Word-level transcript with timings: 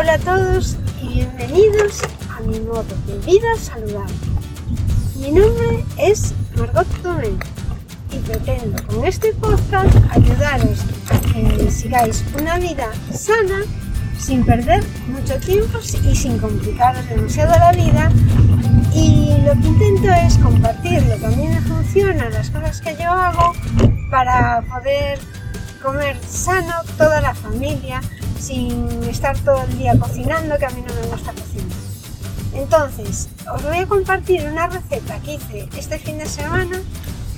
Hola 0.00 0.14
a 0.14 0.18
todos 0.18 0.78
y 1.02 1.08
bienvenidos 1.08 2.00
a 2.34 2.40
mi 2.40 2.58
modo 2.60 2.86
de 3.06 3.18
vida 3.26 3.54
saludable. 3.58 4.14
Mi 5.16 5.30
nombre 5.30 5.84
es 5.98 6.32
Margot 6.56 6.86
Tomé 7.02 7.28
y 8.10 8.16
pretendo 8.20 8.82
con 8.86 9.04
este 9.04 9.34
podcast 9.34 9.94
ayudaros 10.10 10.78
a 11.10 11.20
que 11.20 11.70
sigáis 11.70 12.24
una 12.40 12.56
vida 12.56 12.90
sana 13.12 13.60
sin 14.18 14.42
perder 14.42 14.82
mucho 15.08 15.38
tiempo 15.40 15.78
y 15.80 16.16
sin 16.16 16.38
complicaros 16.38 17.06
demasiado 17.10 17.52
la 17.58 17.72
vida. 17.72 18.10
Y 18.94 19.36
lo 19.44 19.52
que 19.52 19.68
intento 19.68 20.08
es 20.14 20.38
compartir 20.38 21.02
lo 21.02 21.18
que 21.18 21.26
a 21.26 21.30
mí 21.36 21.46
me 21.46 21.60
funciona, 21.60 22.30
las 22.30 22.48
cosas 22.48 22.80
que 22.80 22.96
yo 22.96 23.10
hago 23.10 23.52
para 24.10 24.62
poder 24.62 25.18
comer 25.82 26.16
sano 26.26 26.72
toda 26.96 27.20
la 27.20 27.34
familia 27.34 28.00
sin 28.40 28.88
estar 29.04 29.38
todo 29.40 29.62
el 29.64 29.78
día 29.78 29.98
cocinando, 29.98 30.56
que 30.58 30.66
a 30.66 30.70
mí 30.70 30.82
no 30.86 30.94
me 30.94 31.06
gusta 31.08 31.32
cocinar. 31.32 31.76
Entonces, 32.54 33.28
os 33.54 33.62
voy 33.62 33.78
a 33.78 33.86
compartir 33.86 34.44
una 34.46 34.66
receta 34.66 35.18
que 35.20 35.34
hice 35.34 35.68
este 35.76 35.98
fin 35.98 36.18
de 36.18 36.26
semana 36.26 36.80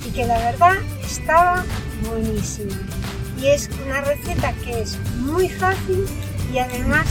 y 0.06 0.10
que 0.10 0.26
la 0.26 0.38
verdad 0.38 0.74
estaba 1.04 1.64
buenísima. 2.08 2.74
Y 3.38 3.46
es 3.48 3.68
una 3.84 4.00
receta 4.02 4.52
que 4.64 4.82
es 4.82 4.98
muy 5.18 5.48
fácil 5.48 6.06
y 6.52 6.58
además 6.58 7.06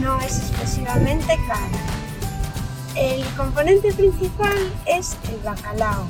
no 0.00 0.20
es 0.20 0.38
excesivamente 0.38 1.36
cara. 1.48 1.96
El 2.94 3.24
componente 3.36 3.92
principal 3.92 4.56
es 4.86 5.16
el 5.30 5.38
bacalao. 5.44 6.06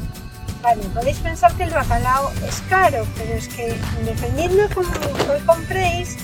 Vale, 0.62 0.82
podéis 0.94 1.18
pensar 1.18 1.52
que 1.54 1.64
el 1.64 1.70
bacalao 1.70 2.30
es 2.46 2.60
caro, 2.68 3.06
pero 3.16 3.34
es 3.34 3.48
que 3.48 3.76
dependiendo 4.04 4.64
cómo 4.74 4.88
lo 4.88 5.46
compréis, 5.46 6.16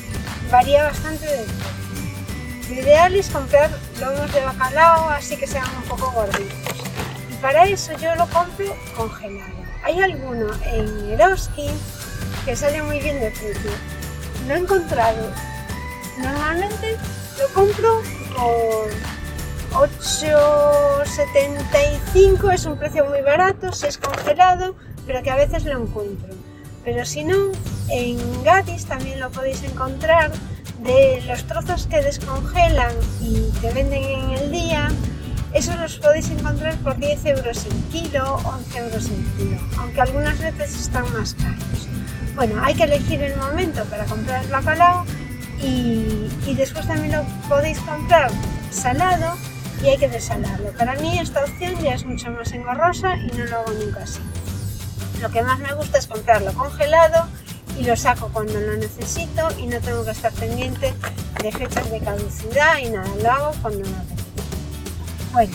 varía 0.53 0.85
bastante 0.85 1.27
de 1.27 1.45
Lo 2.69 2.75
ideal 2.75 3.17
es 3.17 3.29
comprar 3.31 3.71
lomos 3.99 4.31
de 4.35 4.45
bacalao 4.45 5.09
así 5.09 5.39
que 5.39 5.47
sean 5.47 5.65
un 5.77 5.85
poco 5.85 6.11
gorditos. 6.13 6.59
Y 7.33 7.37
para 7.41 7.65
eso 7.65 7.97
yo 7.99 8.15
lo 8.17 8.29
compro 8.29 8.77
congelado. 8.95 9.55
Hay 9.83 9.99
alguno 10.01 10.49
en 10.67 11.11
Eroski 11.11 11.71
que 12.45 12.55
sale 12.55 12.83
muy 12.83 13.01
bien 13.01 13.19
de 13.19 13.31
precio. 13.31 13.71
Lo 14.47 14.55
he 14.55 14.59
encontrado. 14.59 15.33
Normalmente 16.19 16.99
lo 17.39 17.49
compro 17.55 18.03
por 18.37 18.91
8,75 19.89 22.53
es 22.53 22.67
un 22.67 22.77
precio 22.77 23.07
muy 23.07 23.23
barato 23.23 23.73
si 23.73 23.87
es 23.87 23.97
congelado, 23.97 24.75
pero 25.07 25.23
que 25.23 25.31
a 25.31 25.37
veces 25.37 25.65
lo 25.65 25.83
encuentro. 25.83 26.35
Pero 26.85 27.07
si 27.07 27.25
no, 27.25 27.53
en 27.89 28.43
Gatis 28.43 28.87
también 28.87 29.21
lo 29.21 29.31
podéis 29.31 29.63
encontrar 29.63 30.33
de 30.83 31.23
los 31.27 31.45
trozos 31.45 31.87
que 31.87 32.03
descongelan 32.03 32.93
y 33.21 33.51
que 33.61 33.71
venden 33.73 34.03
en 34.03 34.31
el 34.31 34.51
día. 34.51 34.89
Esos 35.53 35.79
los 35.79 35.99
podéis 35.99 36.31
encontrar 36.31 36.75
por 36.79 36.97
10 36.97 37.27
euros 37.27 37.67
el 37.67 37.83
kilo, 37.93 38.41
11 38.45 38.79
euros 38.79 39.07
el 39.07 39.25
kilo, 39.37 39.61
aunque 39.79 40.01
algunas 40.01 40.39
veces 40.39 40.75
están 40.81 41.05
más 41.13 41.35
caros. 41.35 41.89
Bueno, 42.35 42.63
hay 42.65 42.75
que 42.75 42.85
elegir 42.85 43.23
el 43.23 43.37
momento 43.37 43.85
para 43.85 44.05
comprar 44.07 44.43
el 44.43 44.51
bacalao 44.51 45.05
y, 45.61 46.31
y 46.47 46.55
después 46.57 46.87
también 46.87 47.13
lo 47.13 47.23
podéis 47.49 47.79
comprar 47.81 48.31
salado 48.71 49.37
y 49.83 49.89
hay 49.89 49.99
que 49.99 50.09
desalarlo. 50.09 50.73
Para 50.73 50.95
mí 50.95 51.19
esta 51.19 51.45
opción 51.45 51.79
ya 51.83 51.95
es 51.95 52.07
mucho 52.07 52.31
más 52.31 52.51
engorrosa 52.53 53.17
y 53.17 53.27
no 53.37 53.45
lo 53.45 53.59
hago 53.59 53.73
nunca 53.73 54.05
así. 54.05 54.21
Lo 55.21 55.31
que 55.31 55.43
más 55.43 55.59
me 55.59 55.73
gusta 55.75 55.99
es 55.99 56.07
comprarlo 56.07 56.53
congelado 56.55 57.29
y 57.79 57.85
lo 57.85 57.97
saco 57.97 58.29
cuando 58.33 58.61
lo 58.61 58.77
necesito 58.77 59.49
y 59.59 59.67
no 59.67 59.81
tengo 59.81 60.05
que 60.05 60.11
estar 60.11 60.33
pendiente 60.33 60.93
de 61.43 61.53
fechas 61.53 61.91
de 61.91 62.01
caducidad 62.01 62.79
y 62.79 62.91
nada, 62.91 63.09
lo 63.23 63.31
hago 63.31 63.53
cuando 63.63 63.81
lo 63.81 63.97
necesito. 63.97 64.43
Bueno, 65.33 65.53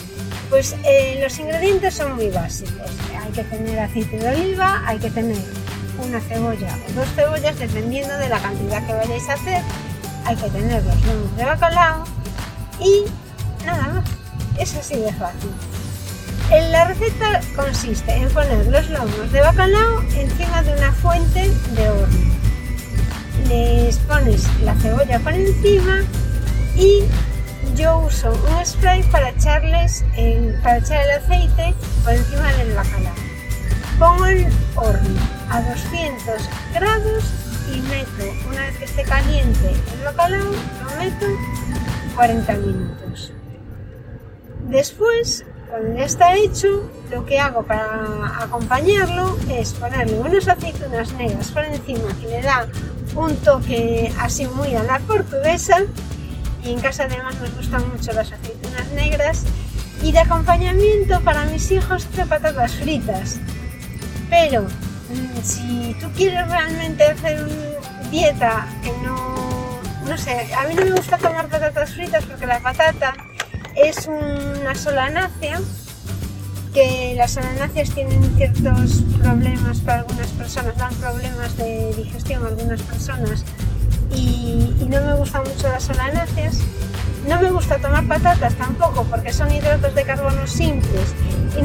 pues 0.50 0.76
eh, 0.84 1.20
los 1.22 1.38
ingredientes 1.40 1.94
son 1.94 2.16
muy 2.16 2.30
básicos. 2.30 2.90
Hay 3.24 3.32
que 3.32 3.44
tener 3.44 3.80
aceite 3.80 4.18
de 4.18 4.30
oliva, 4.30 4.82
hay 4.86 4.98
que 4.98 5.10
tener 5.10 5.38
una 6.00 6.20
cebolla 6.22 6.78
o 6.90 6.94
dos 6.94 7.08
cebollas 7.16 7.58
dependiendo 7.60 8.18
de 8.18 8.30
la 8.30 8.40
cantidad 8.40 8.86
que 8.86 8.94
vayáis 8.94 9.30
a 9.30 9.34
hacer. 9.34 9.62
Hay 10.26 10.36
que 10.36 10.50
tener 10.50 10.84
los 10.84 11.06
lomos 11.06 11.38
de 11.38 11.46
bacalao 11.46 12.04
y 12.80 13.04
nada 13.66 13.88
más. 13.88 14.06
Es 14.60 14.76
así 14.76 14.96
de 14.96 15.14
fácil. 15.14 15.52
La 16.50 16.86
receta 16.86 17.42
consiste 17.56 18.16
en 18.16 18.30
poner 18.30 18.68
los 18.68 18.90
lomos 18.90 19.32
de 19.34 19.42
bacalao 19.42 20.02
encima 20.16 20.64
de 20.64 20.74
una 20.74 20.94
fuente 20.94 21.52
de 21.76 21.90
horno. 21.90 22.36
Les 23.50 23.98
pones 24.00 24.48
la 24.64 24.74
cebolla 24.76 25.20
por 25.20 25.34
encima 25.34 26.04
y 26.76 27.04
yo 27.76 28.00
uso 28.00 28.32
un 28.32 28.66
spray 28.66 29.04
para 29.12 29.30
echarles 29.30 30.06
para 30.64 30.78
echar 30.78 31.04
el 31.04 31.12
aceite 31.12 31.74
por 32.06 32.14
encima 32.14 32.54
del 32.54 32.74
bacalao. 32.76 33.16
Pongo 34.00 34.26
el 34.26 34.48
horno 34.76 35.20
a 35.50 35.62
200 35.62 36.50
grados 36.74 37.24
y 37.74 37.82
meto, 37.82 38.48
una 38.48 38.62
vez 38.62 38.78
que 38.78 38.86
esté 38.86 39.04
caliente 39.04 39.74
el 39.98 40.04
bacalao, 40.06 40.46
lo 40.46 40.98
meto 40.98 41.26
40 42.16 42.54
minutos. 42.54 43.34
Después, 44.70 45.46
cuando 45.70 45.98
ya 45.98 46.06
está 46.06 46.36
hecho, 46.36 46.90
lo 47.12 47.26
que 47.26 47.40
hago 47.40 47.64
para 47.64 48.44
acompañarlo 48.44 49.38
es 49.50 49.74
ponerle 49.74 50.20
unas 50.20 50.48
aceitunas 50.48 51.14
negras 51.14 51.52
por 51.52 51.66
encima 51.66 52.08
que 52.20 52.28
le 52.28 52.42
da 52.42 52.68
un 53.16 53.36
toque 53.38 54.12
así 54.20 54.48
muy 54.48 54.76
a 54.76 54.84
la 54.84 55.00
portuguesa 55.00 55.78
y 56.64 56.72
en 56.72 56.80
casa 56.80 57.04
además 57.04 57.36
nos 57.40 57.56
gustan 57.56 57.88
mucho 57.90 58.12
las 58.14 58.32
aceitunas 58.32 58.92
negras 58.94 59.44
y 60.02 60.12
de 60.12 60.20
acompañamiento 60.20 61.20
para 61.22 61.46
mis 61.46 61.72
hijos 61.72 62.08
de 62.16 62.26
patatas 62.26 62.74
fritas. 62.74 63.40
Pero 64.30 64.64
mm, 64.64 65.42
si 65.44 65.96
tú 66.00 66.08
quieres 66.16 66.48
realmente 66.48 67.04
hacer 67.04 67.44
una 67.44 68.10
dieta 68.10 68.68
que 68.84 68.92
no, 69.04 69.80
no 70.08 70.18
sé, 70.18 70.54
a 70.54 70.68
mí 70.68 70.76
no 70.76 70.86
me 70.86 70.92
gusta 70.92 71.18
tomar 71.18 71.48
patatas 71.48 71.94
fritas 71.94 72.24
porque 72.26 72.46
la 72.46 72.60
patata 72.60 73.16
es 73.78 74.08
una 74.08 74.74
solanácea 74.76 75.60
que 76.74 77.14
las 77.16 77.32
solanáceas 77.32 77.92
tienen 77.92 78.24
ciertos 78.36 79.04
problemas 79.22 79.80
para 79.80 80.00
algunas 80.00 80.28
personas, 80.30 80.78
dan 80.78 80.94
problemas 80.96 81.56
de 81.58 81.94
digestión 81.96 82.44
a 82.44 82.48
algunas 82.48 82.82
personas 82.82 83.44
y, 84.14 84.76
no 84.90 85.02
me 85.02 85.14
gustan 85.16 85.44
mucho 85.44 85.68
las 85.68 85.84
solanáceas. 85.84 86.60
No 87.28 87.42
me 87.42 87.52
gusta 87.52 87.78
tomar 87.78 88.08
patatas 88.08 88.54
tampoco 88.56 89.04
porque 89.04 89.34
son 89.34 89.52
hidratos 89.52 89.94
de 89.94 90.04
carbono 90.04 90.48
simples 90.48 91.14
y 91.60 91.62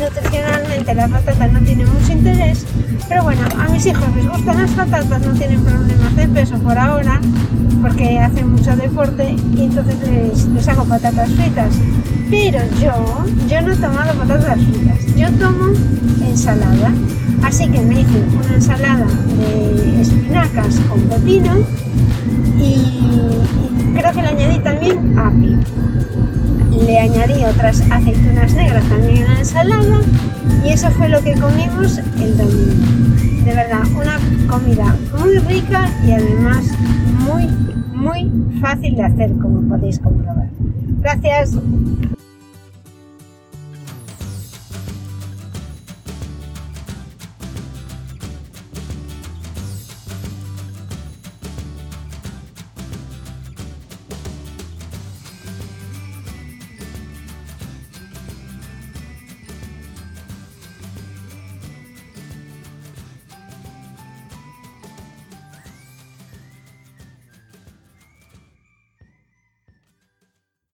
nutricionalmente 0.82 0.94
la 0.94 1.08
patata 1.08 1.46
no 1.48 1.60
tiene 1.60 1.86
mucho 1.86 2.12
interés. 2.12 2.66
Pero 3.08 3.22
bueno, 3.24 3.42
a 3.58 3.68
mis 3.68 3.86
hijos 3.86 4.04
les 4.16 4.28
gustan 4.28 4.62
las 4.62 4.70
patatas, 4.70 5.20
no 5.22 5.32
tienen 5.34 5.60
problemas 5.62 6.16
de 6.16 6.28
peso 6.28 6.58
por 6.58 6.78
ahora 6.78 7.20
porque 7.80 8.18
hacen 8.18 8.52
mucho 8.52 8.76
deporte 8.76 9.34
y 9.56 9.64
entonces 9.64 9.96
les, 10.08 10.46
les 10.46 10.68
hago 10.68 10.84
patatas 10.84 11.30
fritas. 11.30 11.74
Pero 12.30 12.58
yo, 12.80 13.24
yo 13.48 13.62
no 13.62 13.76
tomado 13.76 14.14
patatas 14.14 14.58
fritas, 14.60 15.16
yo 15.16 15.30
tomo 15.32 15.72
ensalada. 16.24 16.92
Así 17.44 17.68
que 17.68 17.80
me 17.80 18.00
hice 18.00 18.22
una 18.44 18.54
ensalada 18.54 19.04
de 19.04 20.00
espinacas 20.00 20.76
con 20.88 21.00
pepino 21.02 21.58
y, 22.58 23.96
creo 23.96 24.12
que 24.12 24.22
le 24.22 24.28
añadí 24.28 24.58
también 24.60 25.18
api. 25.18 25.56
Le 26.92 26.98
añadí 26.98 27.42
otras 27.42 27.80
aceitunas 27.90 28.52
negras 28.52 28.84
también 28.84 29.24
a 29.24 29.32
la 29.32 29.38
ensalada 29.38 30.02
y 30.62 30.68
eso 30.68 30.90
fue 30.90 31.08
lo 31.08 31.22
que 31.22 31.32
comimos 31.32 31.96
el 31.96 32.36
domingo. 32.36 33.46
De 33.46 33.54
verdad, 33.54 33.80
una 33.96 34.18
comida 34.46 34.94
muy 35.18 35.38
rica 35.38 35.88
y 36.06 36.12
además 36.12 36.66
muy, 37.26 37.48
muy 37.94 38.30
fácil 38.60 38.94
de 38.94 39.04
hacer 39.04 39.32
como 39.38 39.66
podéis 39.70 39.98
comprobar. 40.00 40.50
Gracias. 41.00 41.56